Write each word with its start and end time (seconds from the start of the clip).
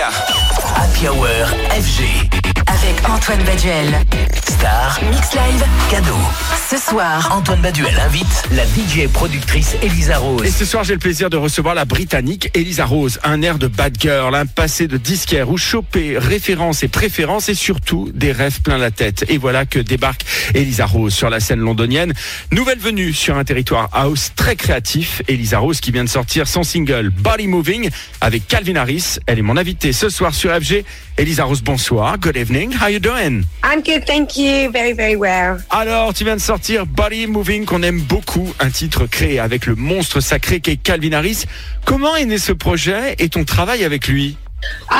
Happy 0.00 1.06
Hour 1.06 1.28
FG. 1.68 2.41
Avec 2.66 3.08
Antoine 3.08 3.42
Baduel. 3.44 3.88
Star. 4.48 5.00
Mix 5.10 5.34
Live. 5.34 5.64
Cadeau. 5.90 6.16
Ce 6.70 6.76
soir, 6.78 7.30
Antoine 7.36 7.60
Baduel 7.60 7.94
invite 7.98 8.44
la 8.52 8.64
DJ 8.64 9.00
et 9.00 9.08
productrice 9.08 9.76
Elisa 9.82 10.18
Rose. 10.18 10.44
Et 10.44 10.50
ce 10.50 10.64
soir, 10.64 10.84
j'ai 10.84 10.94
le 10.94 10.98
plaisir 10.98 11.28
de 11.30 11.36
recevoir 11.36 11.74
la 11.74 11.84
Britannique 11.84 12.50
Elisa 12.54 12.84
Rose. 12.84 13.18
Un 13.24 13.42
air 13.42 13.58
de 13.58 13.66
bad 13.66 13.96
girl, 14.00 14.34
un 14.34 14.46
passé 14.46 14.86
de 14.88 14.96
disquaire 14.96 15.50
où 15.50 15.58
choper 15.58 16.18
références 16.18 16.82
et 16.82 16.88
préférences 16.88 17.48
et 17.48 17.54
surtout 17.54 18.10
des 18.14 18.32
rêves 18.32 18.62
plein 18.62 18.78
la 18.78 18.90
tête. 18.90 19.24
Et 19.28 19.38
voilà 19.38 19.66
que 19.66 19.78
débarque 19.78 20.24
Elisa 20.54 20.86
Rose 20.86 21.12
sur 21.12 21.30
la 21.30 21.40
scène 21.40 21.60
londonienne. 21.60 22.12
Nouvelle 22.52 22.78
venue 22.78 23.12
sur 23.12 23.36
un 23.36 23.44
territoire 23.44 23.88
house 23.92 24.32
très 24.36 24.56
créatif. 24.56 25.22
Elisa 25.28 25.58
Rose 25.58 25.80
qui 25.80 25.92
vient 25.92 26.04
de 26.04 26.08
sortir 26.08 26.46
son 26.46 26.62
single 26.62 27.10
Body 27.10 27.48
Moving 27.48 27.90
avec 28.20 28.46
Calvin 28.46 28.76
Harris. 28.76 29.18
Elle 29.26 29.38
est 29.38 29.42
mon 29.42 29.56
invitée 29.56 29.92
ce 29.92 30.08
soir 30.08 30.34
sur 30.34 30.50
FG. 30.52 30.84
Elisa 31.18 31.44
Rose, 31.44 31.62
bonsoir. 31.62 32.18
Good 32.18 32.36
evening. 32.36 32.51
How 32.52 32.88
you 32.88 32.98
doing? 32.98 33.44
I'm 33.64 33.80
good, 33.80 34.04
thank 34.04 34.36
you. 34.36 34.70
Very, 34.70 34.92
very 34.92 35.16
well. 35.16 35.58
Alors, 35.70 36.12
tu 36.12 36.24
viens 36.24 36.36
de 36.36 36.40
sortir 36.40 36.84
Body 36.84 37.26
Moving, 37.26 37.64
qu'on 37.64 37.82
aime 37.82 38.00
beaucoup, 38.02 38.52
un 38.60 38.68
titre 38.68 39.06
créé 39.06 39.38
avec 39.38 39.64
le 39.64 39.74
monstre 39.74 40.20
sacré 40.20 40.60
qu'est 40.60 40.76
Calvin 40.76 41.12
Harris. 41.12 41.44
Comment 41.86 42.14
est 42.14 42.26
né 42.26 42.36
ce 42.36 42.52
projet 42.52 43.14
et 43.18 43.30
ton 43.30 43.44
travail 43.44 43.84
avec 43.84 44.06
lui? 44.06 44.36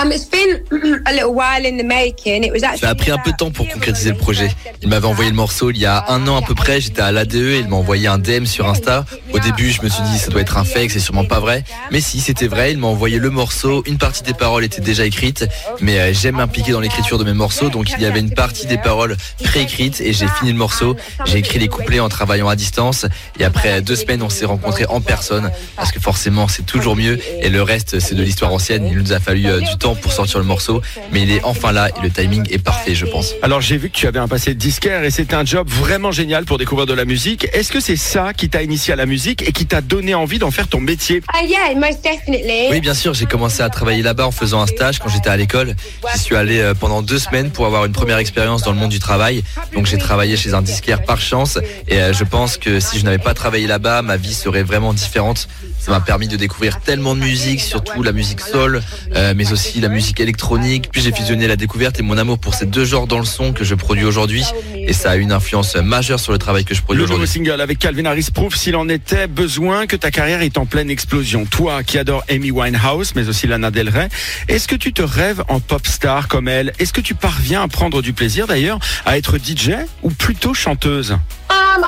It's 0.05 0.29
been 0.29 0.63
a 1.07 1.13
little 1.13 1.35
while 1.35 1.65
in 1.65 1.79
the 1.79 1.85
making. 1.85 2.45
It 2.45 2.53
was 2.53 2.63
actually 2.65 2.81
Ça 2.81 2.91
a 2.91 2.95
pris 2.95 3.11
un 3.11 3.19
peu 3.19 3.31
de 3.31 3.37
temps 3.37 3.51
pour 3.51 3.69
concrétiser 3.69 4.11
le 4.11 4.17
projet. 4.17 4.51
Il 4.83 4.89
m'avait 4.89 5.07
envoyé 5.07 5.31
le 5.31 5.37
morceau 5.37 5.71
il 5.71 5.79
y 5.79 5.87
a 5.87 6.05
un 6.09 6.27
an 6.27 6.37
à 6.37 6.43
peu 6.43 6.55
près. 6.55 6.81
J'étais 6.81 7.01
à 7.01 7.13
l'ADE 7.13 7.35
et 7.35 7.59
il 7.61 7.69
m'a 7.69 7.77
envoyé 7.77 8.09
un 8.09 8.19
DM 8.19 8.45
sur 8.45 8.69
Insta. 8.69 9.05
Au 9.33 9.39
début, 9.39 9.71
je 9.71 9.81
me 9.81 9.89
suis 9.89 10.03
dit 10.03 10.19
ça 10.19 10.31
doit 10.31 10.41
être 10.41 10.59
un 10.59 10.65
fake, 10.65 10.91
c'est 10.91 11.01
sûrement 11.01 11.25
pas 11.25 11.41
vrai. 11.41 11.65
Mais 11.93 12.01
si, 12.01 12.21
c'était 12.21 12.49
vrai. 12.49 12.73
Il 12.73 12.79
m'a 12.79 12.89
envoyé 12.89 13.19
le 13.19 13.31
morceau. 13.31 13.83
Une 13.87 13.97
partie 13.97 14.23
des 14.23 14.35
paroles 14.35 14.65
était 14.65 14.81
déjà 14.83 15.07
écrite, 15.07 15.47
mais 15.81 15.99
euh, 16.01 16.13
j'aime 16.13 16.37
m'impliquer 16.37 16.73
dans 16.73 16.81
l'écriture 16.81 17.19
de 17.19 17.25
mes 17.25 17.33
morceaux. 17.33 17.71
Donc 17.71 17.91
il 17.97 18.03
y 18.03 18.07
avait 18.07 18.21
une 18.21 18.35
partie 18.35 18.67
des 18.67 18.79
paroles 18.79 19.17
préécrites 19.45 20.01
et 20.01 20.13
j'ai 20.13 20.27
fini 20.27 20.53
le 20.53 20.59
morceau. 20.59 20.97
J'ai 21.27 21.39
écrit 21.39 21.59
les 21.59 21.69
couplets 21.69 22.01
en 22.01 22.09
travaillant 22.09 22.49
à 22.49 22.57
distance. 22.57 23.07
Et 23.39 23.45
après 23.45 23.81
deux 23.83 23.97
semaines, 23.97 24.23
on 24.23 24.31
s'est 24.31 24.47
rencontrés 24.47 24.87
en 24.87 25.01
personne 25.01 25.51
parce 25.77 25.93
que 25.93 26.01
forcément, 26.01 26.49
c'est 26.49 26.67
toujours 26.67 26.97
mieux. 26.97 27.19
Et 27.41 27.49
le 27.51 27.63
reste, 27.63 28.01
c'est 28.01 28.15
de 28.15 28.23
l'histoire 28.23 28.53
ancienne. 28.53 28.87
Il 28.91 28.99
nous 28.99 29.13
a 29.13 29.21
fallu 29.21 29.47
euh, 29.47 29.52
du 29.61 29.77
temps 29.79 29.95
pour 29.95 30.13
sortir 30.13 30.39
le 30.39 30.45
morceau, 30.45 30.83
mais 31.13 31.23
il 31.23 31.31
est 31.31 31.43
enfin 31.45 31.73
là 31.73 31.89
et 31.89 32.03
le 32.03 32.11
timing 32.11 32.47
est 32.51 32.63
parfait, 32.63 32.95
je 32.95 33.07
pense. 33.07 33.35
Alors 33.43 33.61
j'ai 33.61 33.77
vu 33.77 33.91
que 33.91 33.97
tu 33.97 34.07
avais 34.07 34.19
un 34.19 34.29
passé 34.29 34.55
de 34.55 34.59
disquaire 34.59 35.05
et 35.05 35.11
c'était 35.11 35.35
un 35.35 35.45
job 35.45 35.69
vraiment 35.69 36.13
génial 36.13 36.45
pour 36.45 36.59
découvrir 36.59 36.87
de 36.87 36.95
la 36.95 37.05
musique. 37.05 37.49
Est-ce 37.53 37.73
que 37.73 37.81
c'est 37.81 37.97
ça 37.97 38.33
qui 38.33 38.49
t'a 38.49 38.63
initié 38.63 38.93
à 38.93 38.97
la 38.97 39.07
musique 39.07 39.47
et 39.47 39.53
qui 39.53 39.67
t'a 39.67 39.81
donné 39.81 40.15
envie 40.15 40.39
d'en 40.39 40.51
faire 40.51 40.69
ton 40.69 40.81
métier? 40.81 41.23
Yeah, 41.45 41.75
most 41.75 42.03
definitely. 42.03 42.69
Oui, 42.71 42.81
bien 42.81 42.95
sûr, 42.95 43.15
j'ai 43.15 43.27
commencé 43.27 43.63
à 43.63 43.69
travailler 43.69 44.03
là-bas 44.03 44.27
en 44.27 44.31
faisant 44.31 44.63
un 44.63 44.67
stage 44.67 44.99
quand 44.99 45.09
j'étais 45.09 45.31
à 45.31 45.37
l'école. 45.37 45.75
J'y 46.13 46.19
suis 46.19 46.37
allé 46.37 46.61
euh, 46.61 46.75
pendant 46.75 47.03
deux 47.03 47.19
semaines 47.19 47.51
pour 47.51 47.67
avoir 47.67 47.85
une 47.85 47.93
première 47.93 48.19
expérience 48.19 48.63
dans 48.63 48.73
le 48.73 48.79
monde 48.79 48.91
du 48.91 48.99
travail. 48.99 49.43
Donc 49.75 49.87
j'ai 49.87 49.99
travaillé 49.99 50.37
chez 50.37 50.55
un 50.55 50.63
disquaire 50.63 51.03
par 51.03 51.21
chance 51.21 51.59
et 51.89 52.01
euh, 52.01 52.13
je 52.13 52.25
pense 52.25 52.57
que 52.57 52.81
si 52.81 52.99
je 52.99 53.05
n'avais 53.05 53.19
pas 53.19 53.35
travaillé 53.35 53.67
là-bas, 53.67 54.03
ma 54.03 54.17
vie 54.17 54.35
serait 54.35 54.63
vraiment 54.63 54.93
différente. 54.93 55.49
Ça 55.79 55.91
m'a 55.91 56.01
permis 56.01 56.29
de 56.29 56.37
découvrir 56.37 56.81
tellement 56.81 57.15
de 57.15 57.21
musique, 57.21 57.61
surtout 57.61 58.03
la 58.03 58.13
musique 58.13 58.41
soul, 58.41 58.81
euh, 59.17 59.35
mais 59.37 59.42
aussi 59.51 59.81
la 59.81 59.89
musique 59.89 60.21
électronique. 60.21 60.91
Puis 60.93 61.01
j'ai 61.01 61.13
fusionné 61.13 61.49
la 61.49 61.57
découverte 61.57 61.99
et 61.99 62.03
mon 62.03 62.19
amour 62.19 62.39
pour 62.39 62.55
ces 62.55 62.67
deux 62.67 62.85
genres 62.85 63.07
dans 63.07 63.19
le 63.19 63.25
son 63.25 63.53
que 63.53 63.65
je 63.65 63.75
produis 63.75 64.05
aujourd'hui. 64.05 64.45
Et 64.87 64.93
ça 64.93 65.11
a 65.13 65.17
une 65.17 65.33
influence 65.33 65.77
majeure 65.77 66.19
sur 66.21 66.33
le 66.33 66.39
travail 66.39 66.65
que 66.65 66.75
je 66.75 66.83
produis 66.83 67.01
Le 67.01 67.07
nouveau 67.09 67.23
aujourd'hui. 67.23 67.45
single 67.45 67.61
avec 67.61 67.79
Calvin 67.79 68.05
Harris 68.05 68.29
prouve 68.33 68.57
s'il 68.57 68.77
en 68.77 68.89
était 68.89 69.27
besoin 69.27 69.87
que 69.87 69.97
ta 69.97 70.11
carrière 70.11 70.43
est 70.43 70.59
en 70.59 70.67
pleine 70.67 70.91
explosion. 70.91 71.45
Toi 71.47 71.83
qui 71.83 71.99
adores 71.99 72.25
Amy 72.29 72.51
Winehouse, 72.51 73.13
mais 73.15 73.29
aussi 73.29 73.47
Lana 73.47 73.71
Del 73.71 73.89
Rey, 73.89 74.09
est-ce 74.49 74.69
que 74.69 74.77
tu 74.77 74.93
te 74.93 75.03
rêves 75.03 75.43
en 75.49 75.61
pop 75.61 75.87
star 75.87 76.29
comme 76.29 76.49
elle? 76.49 76.73
Est-ce 76.79 76.93
que 76.93 77.01
tu 77.01 77.15
parviens 77.15 77.63
à 77.63 77.69
prendre 77.69 78.03
du 78.03 78.13
plaisir 78.13 78.47
d'ailleurs 78.47 78.79
à 79.07 79.19
être 79.19 79.39
DJ 79.39 79.73
ou 80.03 80.11
plutôt 80.11 80.55
chanteuse? 80.55 81.17
Um, 81.51 81.85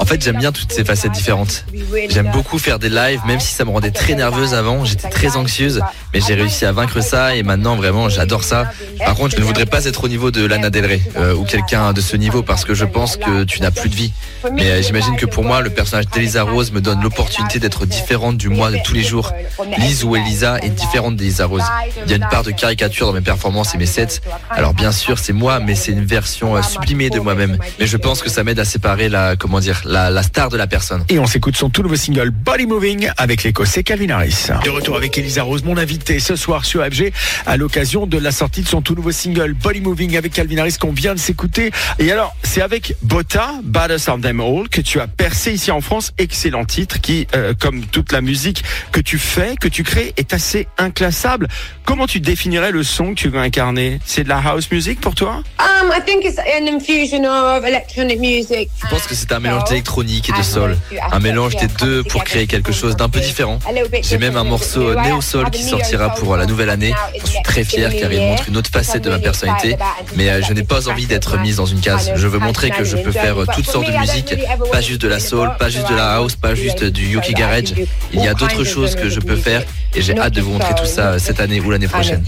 En 0.00 0.04
fait, 0.04 0.22
j'aime 0.22 0.38
bien 0.38 0.52
toutes 0.52 0.68
to 0.68 0.74
ces 0.74 0.84
facettes 0.84 1.12
différentes. 1.12 1.64
J'aime 2.08 2.30
beaucoup 2.32 2.58
faire 2.58 2.78
des 2.78 2.88
lives, 2.88 3.20
même 3.26 3.40
si 3.40 3.54
ça 3.54 3.64
me 3.64 3.70
rendait 3.70 3.90
très 3.90 4.14
nerveuse 4.14 4.54
avant. 4.54 4.84
J'étais 4.84 5.08
très 5.08 5.36
anxieuse, 5.36 5.80
mais 6.12 6.20
j'ai 6.20 6.34
réussi 6.34 6.64
à 6.64 6.72
vaincre 6.72 7.00
ça 7.00 7.34
et 7.36 7.42
maintenant 7.42 7.76
vraiment 7.76 8.08
j'adore 8.08 8.44
ça. 8.44 8.70
Par 8.98 9.14
contre, 9.14 9.36
je 9.36 9.40
ne 9.40 9.46
voudrais 9.46 9.66
pas 9.66 9.84
être 9.84 10.05
au 10.06 10.08
niveau 10.08 10.30
de 10.30 10.46
Lana 10.46 10.70
Del 10.70 10.86
Rey 10.86 11.02
euh, 11.16 11.34
ou 11.34 11.42
quelqu'un 11.42 11.92
de 11.92 12.00
ce 12.00 12.16
niveau 12.16 12.44
parce 12.44 12.64
que 12.64 12.74
je 12.74 12.84
pense 12.84 13.16
que 13.16 13.42
tu 13.42 13.60
n'as 13.60 13.72
plus 13.72 13.88
de 13.88 13.96
vie. 13.96 14.12
Mais 14.52 14.70
euh, 14.70 14.80
j'imagine 14.80 15.16
que 15.16 15.26
pour 15.26 15.42
moi, 15.42 15.62
le 15.62 15.70
personnage 15.70 16.06
d'Elisa 16.06 16.44
Rose 16.44 16.70
me 16.70 16.80
donne 16.80 17.02
l'opportunité 17.02 17.58
d'être 17.58 17.86
différente 17.86 18.36
du 18.36 18.48
moi 18.48 18.70
de 18.70 18.78
tous 18.84 18.94
les 18.94 19.02
jours. 19.02 19.32
Lise 19.78 20.04
ou 20.04 20.14
Elisa 20.14 20.60
est 20.60 20.68
différente 20.68 21.16
d'Elisa 21.16 21.46
Rose. 21.46 21.64
Il 22.04 22.10
y 22.12 22.14
a 22.14 22.18
une 22.18 22.28
part 22.30 22.44
de 22.44 22.52
caricature 22.52 23.08
dans 23.08 23.12
mes 23.12 23.20
performances 23.20 23.74
et 23.74 23.78
mes 23.78 23.86
sets. 23.86 24.20
Alors 24.48 24.74
bien 24.74 24.92
sûr, 24.92 25.18
c'est 25.18 25.32
moi, 25.32 25.58
mais 25.58 25.74
c'est 25.74 25.90
une 25.90 26.04
version 26.04 26.54
euh, 26.56 26.62
sublimée 26.62 27.10
de 27.10 27.18
moi-même. 27.18 27.58
Mais 27.80 27.88
je 27.88 27.96
pense 27.96 28.22
que 28.22 28.30
ça 28.30 28.44
m'aide 28.44 28.60
à 28.60 28.64
séparer 28.64 29.08
la, 29.08 29.34
comment 29.34 29.58
dire, 29.58 29.82
la, 29.84 30.10
la 30.10 30.22
star 30.22 30.50
de 30.50 30.56
la 30.56 30.68
personne. 30.68 31.04
Et 31.08 31.18
on 31.18 31.26
s'écoute 31.26 31.56
son 31.56 31.68
tout 31.68 31.82
nouveau 31.82 31.96
single 31.96 32.30
Body 32.30 32.66
Moving 32.66 33.10
avec 33.16 33.42
l'écossais 33.42 33.82
Calvin 33.82 34.10
Harris. 34.10 34.50
De 34.64 34.70
retour 34.70 34.96
avec 34.96 35.18
Elisa 35.18 35.42
Rose, 35.42 35.64
mon 35.64 35.76
invité 35.76 36.20
ce 36.20 36.36
soir 36.36 36.64
sur 36.64 36.84
FG 36.84 37.10
à 37.44 37.56
l'occasion 37.56 38.06
de 38.06 38.18
la 38.18 38.30
sortie 38.30 38.62
de 38.62 38.68
son 38.68 38.82
tout 38.82 38.94
nouveau 38.94 39.10
single 39.10 39.52
Body 39.54 39.80
Moving 39.80 39.95
avec 40.16 40.32
Calvin 40.32 40.58
Harris 40.58 40.76
qu'on 40.78 40.92
vient 40.92 41.14
de 41.14 41.18
s'écouter. 41.18 41.70
Et 41.98 42.12
alors, 42.12 42.36
c'est 42.42 42.60
avec 42.60 42.96
Botta, 43.02 43.54
Baddest 43.62 44.08
of 44.08 44.20
Them 44.20 44.40
All, 44.40 44.68
que 44.68 44.80
tu 44.80 45.00
as 45.00 45.06
percé 45.06 45.52
ici 45.52 45.70
en 45.70 45.80
France. 45.80 46.12
Excellent 46.18 46.64
titre 46.64 47.00
qui, 47.00 47.26
euh, 47.34 47.54
comme 47.58 47.86
toute 47.86 48.12
la 48.12 48.20
musique 48.20 48.62
que 48.92 49.00
tu 49.00 49.18
fais, 49.18 49.56
que 49.56 49.68
tu 49.68 49.82
crées, 49.84 50.12
est 50.16 50.34
assez 50.34 50.68
inclassable. 50.76 51.48
Comment 51.84 52.06
tu 52.06 52.20
définirais 52.20 52.72
le 52.72 52.82
son 52.82 53.10
que 53.10 53.20
tu 53.20 53.28
veux 53.28 53.38
incarner? 53.38 53.98
C'est 54.04 54.24
de 54.24 54.28
la 54.28 54.38
house 54.38 54.70
music 54.70 55.00
pour 55.00 55.14
toi? 55.14 55.42
Um, 55.58 55.90
I 55.90 56.00
think 56.04 56.24
it's 56.24 56.38
an 56.38 56.66
infusion 56.66 57.24
of 57.24 57.64
electronic 57.64 58.20
music. 58.20 58.68
Je 58.82 58.88
pense 58.88 59.06
que 59.06 59.14
c'est 59.14 59.32
un 59.32 59.40
mélange 59.40 59.64
d'électronique 59.68 60.28
et 60.28 60.38
de 60.38 60.42
soul. 60.42 60.76
Un 61.10 61.20
mélange 61.20 61.56
des 61.56 61.68
deux 61.68 62.02
pour 62.04 62.24
créer 62.24 62.46
quelque 62.46 62.72
chose 62.72 62.96
d'un 62.96 63.08
peu 63.08 63.20
différent. 63.20 63.58
J'ai 64.02 64.18
même 64.18 64.36
un 64.36 64.44
morceau 64.44 64.94
néo-soul 64.94 65.50
qui 65.50 65.62
sortira 65.62 66.14
pour 66.14 66.36
la 66.36 66.44
nouvelle 66.46 66.70
année. 66.70 66.92
J'en 67.18 67.26
suis 67.26 67.42
très 67.42 67.64
fier 67.64 67.90
car 67.98 68.12
il 68.12 68.20
montre 68.20 68.48
une 68.48 68.56
autre 68.56 68.70
facette 68.70 69.02
de 69.02 69.10
ma 69.10 69.18
personnalité. 69.18 69.76
Mais 70.16 70.28
euh, 70.28 70.42
je 70.42 70.52
n'ai 70.52 70.62
pas 70.62 70.88
envie 70.88 71.06
d'être 71.06 71.38
mise 71.38 71.56
dans 71.56 71.66
une 71.66 71.80
case. 71.80 72.12
Je 72.14 72.26
veux 72.26 72.38
montrer 72.38 72.70
que 72.70 72.84
je 72.84 72.96
peux 72.96 73.12
faire 73.12 73.40
euh, 73.40 73.46
toutes 73.54 73.66
sortes 73.66 73.86
de 73.86 73.98
musique, 73.98 74.34
pas 74.72 74.80
juste 74.80 75.00
de 75.00 75.08
la 75.08 75.20
soul, 75.20 75.50
pas 75.58 75.68
juste 75.68 75.88
de 75.88 75.94
la 75.94 76.14
house, 76.14 76.36
pas 76.36 76.54
juste 76.54 76.84
du 76.84 77.06
Yuki 77.06 77.34
Garage. 77.34 77.74
Il 78.12 78.22
y 78.22 78.28
a 78.28 78.34
d'autres 78.34 78.64
choses 78.64 78.94
que 78.94 79.08
je 79.08 79.20
peux 79.20 79.36
faire 79.36 79.62
et 79.94 80.02
j'ai 80.02 80.18
hâte 80.18 80.34
de 80.34 80.40
vous 80.40 80.52
montrer 80.52 80.74
tout 80.74 80.86
ça 80.86 81.12
euh, 81.12 81.18
cette 81.18 81.40
année 81.40 81.60
ou 81.60 81.70
l'année 81.70 81.88
prochaine. 81.88 82.22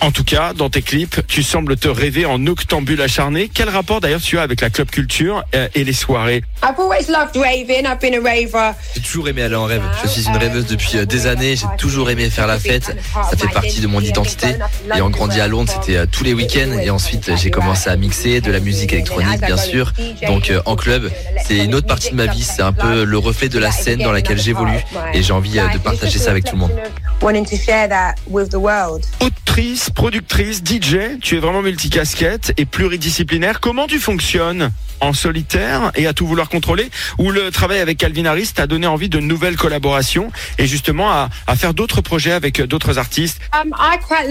En 0.00 0.10
tout 0.10 0.24
cas, 0.24 0.52
dans 0.52 0.70
tes 0.70 0.82
clips, 0.82 1.20
tu 1.26 1.42
sembles 1.42 1.76
te 1.76 1.88
rêver 1.88 2.26
en 2.26 2.46
octambule 2.46 3.00
acharné. 3.00 3.50
Quel 3.52 3.68
rapport 3.68 4.00
d'ailleurs 4.00 4.20
tu 4.20 4.38
as 4.38 4.42
avec 4.42 4.60
la 4.60 4.70
club 4.70 4.90
culture 4.90 5.44
et 5.74 5.84
les 5.84 5.92
soirées? 5.92 6.42
J'ai 8.94 9.00
toujours 9.00 9.28
aimé 9.28 9.42
aller 9.42 9.54
en 9.56 9.64
rêve. 9.64 9.82
Je 10.02 10.08
suis 10.08 10.26
une 10.26 10.36
rêveuse 10.36 10.66
depuis 10.66 11.06
des 11.06 11.26
années. 11.26 11.56
J'ai 11.56 11.66
toujours 11.78 12.10
aimé 12.10 12.28
faire 12.30 12.46
la 12.46 12.58
fête. 12.58 12.96
Ça 13.30 13.36
fait 13.36 13.52
partie 13.52 13.80
de 13.80 13.86
mon 13.86 14.00
identité. 14.00 14.39
Ayant 14.92 15.10
grandi 15.10 15.40
à 15.40 15.48
Londres, 15.48 15.72
c'était 15.80 15.98
euh, 15.98 16.06
tous 16.10 16.24
les 16.24 16.32
week-ends. 16.34 16.78
Et 16.82 16.90
ensuite, 16.90 17.30
j'ai 17.36 17.50
commencé 17.50 17.88
à 17.90 17.96
mixer 17.96 18.40
de 18.40 18.50
la 18.50 18.60
musique 18.60 18.92
électronique, 18.92 19.40
bien 19.40 19.56
sûr. 19.56 19.92
Donc 20.26 20.50
euh, 20.50 20.60
en 20.66 20.76
club, 20.76 21.10
c'est 21.46 21.58
une 21.64 21.74
autre 21.74 21.86
partie 21.86 22.10
de 22.10 22.16
ma 22.16 22.26
vie. 22.26 22.42
C'est 22.42 22.62
un 22.62 22.72
peu 22.72 23.04
le 23.04 23.18
reflet 23.18 23.48
de 23.48 23.58
la 23.58 23.70
scène 23.70 24.00
dans 24.00 24.12
laquelle 24.12 24.38
j'évolue. 24.40 24.80
Et 25.14 25.22
j'ai 25.22 25.32
envie 25.32 25.58
euh, 25.58 25.68
de 25.68 25.78
partager 25.78 26.18
ça 26.18 26.30
avec 26.30 26.44
tout 26.44 26.54
le 26.54 26.60
monde. 26.60 26.72
Wanting 27.22 27.44
to 27.44 27.56
share 27.56 27.88
that 27.88 28.14
with 28.28 28.50
the 28.50 28.56
world. 28.56 29.04
Autrice, 29.20 29.90
productrice, 29.90 30.62
DJ, 30.64 31.18
tu 31.20 31.36
es 31.36 31.38
vraiment 31.38 31.60
multicasquette 31.62 32.52
et 32.56 32.64
pluridisciplinaire. 32.64 33.60
Comment 33.60 33.86
tu 33.86 33.98
fonctionnes 33.98 34.70
En 35.00 35.12
solitaire 35.12 35.92
et 35.96 36.06
à 36.06 36.14
tout 36.14 36.26
vouloir 36.26 36.48
contrôler? 36.48 36.90
Ou 37.18 37.30
le 37.30 37.50
travail 37.50 37.80
avec 37.80 37.98
Calvin 37.98 38.24
Harris 38.24 38.52
t'a 38.54 38.66
donné 38.66 38.86
envie 38.86 39.10
de 39.10 39.18
nouvelles 39.18 39.56
collaborations 39.56 40.30
et 40.58 40.66
justement 40.66 41.10
à, 41.10 41.28
à 41.46 41.56
faire 41.56 41.74
d'autres 41.74 42.00
projets 42.00 42.32
avec 42.32 42.62
d'autres 42.62 42.96
artistes? 42.98 43.38
Um, 43.52 43.74
I 43.78 43.98
quite. 43.98 44.29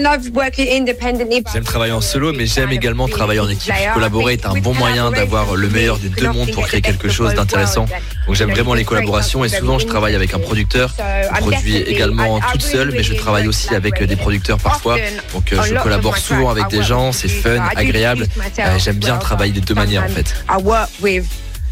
J'aime 1.52 1.64
travailler 1.64 1.92
en 1.92 2.00
solo, 2.00 2.32
mais 2.32 2.46
j'aime 2.46 2.70
également 2.72 3.08
travailler 3.08 3.40
en 3.40 3.48
équipe. 3.48 3.72
Collaborer 3.94 4.34
est 4.34 4.46
un 4.46 4.54
bon 4.54 4.74
moyen 4.74 5.10
d'avoir 5.10 5.54
le 5.54 5.68
meilleur 5.68 5.98
des 5.98 6.08
deux 6.08 6.30
mondes 6.30 6.50
pour 6.52 6.66
créer 6.66 6.80
quelque 6.80 7.08
chose 7.08 7.34
d'intéressant. 7.34 7.86
Donc 8.26 8.34
j'aime 8.36 8.50
vraiment 8.50 8.74
les 8.74 8.84
collaborations 8.84 9.44
et 9.44 9.48
souvent 9.48 9.78
je 9.78 9.86
travaille 9.86 10.14
avec 10.14 10.34
un 10.34 10.38
producteur. 10.38 10.94
Je 10.98 11.40
produis 11.40 11.76
également 11.78 12.40
toute 12.52 12.62
seule, 12.62 12.90
mais 12.92 13.02
je 13.02 13.14
travaille 13.14 13.46
aussi 13.48 13.74
avec 13.74 14.02
des 14.02 14.16
producteurs 14.16 14.58
parfois. 14.58 14.96
Donc 15.34 15.52
euh, 15.52 15.62
je 15.62 15.74
collabore 15.82 16.16
souvent 16.18 16.50
avec 16.50 16.68
des 16.68 16.82
gens, 16.82 17.12
c'est 17.12 17.28
fun, 17.28 17.62
agréable. 17.76 18.26
Euh, 18.58 18.78
J'aime 18.78 18.96
bien 18.96 19.16
travailler 19.18 19.52
des 19.52 19.60
deux 19.60 19.74
manières 19.74 20.04
en 20.04 20.08
fait. 20.08 20.34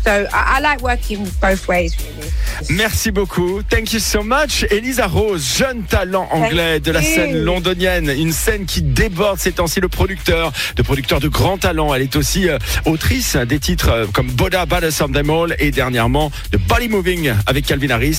I 0.06 0.16
work 0.16 0.28
with. 0.28 0.28
So 0.28 0.28
I, 0.32 0.56
I 0.56 0.60
like 0.60 0.82
working 0.82 1.24
both 1.40 1.68
ways, 1.68 1.96
really. 1.98 2.30
Merci 2.70 3.10
beaucoup. 3.10 3.62
Thank 3.68 3.92
you 3.92 4.00
so 4.00 4.22
much. 4.22 4.64
Elisa 4.70 5.06
Rose, 5.06 5.56
jeune 5.58 5.82
talent 5.84 6.28
anglais 6.32 6.80
de 6.80 6.90
la 6.92 7.00
you. 7.00 7.14
scène 7.14 7.44
londonienne. 7.44 8.10
Une 8.10 8.32
scène 8.32 8.66
qui 8.66 8.82
déborde 8.82 9.38
ces 9.38 9.52
temps-ci 9.52 9.80
le 9.80 9.88
producteur, 9.88 10.52
de 10.76 10.82
producteur 10.82 11.20
de 11.20 11.28
grand 11.28 11.58
talent. 11.58 11.94
Elle 11.94 12.02
est 12.02 12.16
aussi 12.16 12.48
euh, 12.48 12.58
autrice 12.86 13.36
des 13.36 13.58
titres 13.58 13.90
euh, 13.90 14.06
comme 14.12 14.30
Boda, 14.30 14.62
of 14.62 15.12
Them 15.12 15.30
All 15.30 15.56
et 15.58 15.70
dernièrement 15.70 16.30
de 16.52 16.58
Body 16.58 16.88
Moving 16.88 17.32
avec 17.46 17.66
Calvin 17.66 17.90
Harris. 17.90 18.16